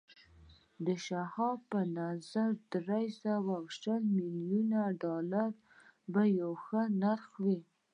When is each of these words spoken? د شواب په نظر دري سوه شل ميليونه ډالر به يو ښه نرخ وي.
د 0.85 0.87
شواب 1.05 1.57
په 1.71 1.79
نظر 1.97 2.49
دري 2.73 3.05
سوه 3.23 3.55
شل 3.79 4.01
ميليونه 4.15 4.79
ډالر 5.01 5.49
به 6.11 6.23
يو 6.39 6.51
ښه 6.63 6.81
نرخ 7.01 7.29
وي. 7.43 7.59